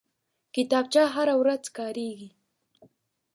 [0.53, 2.29] کتابچه هره ورځ کارېږي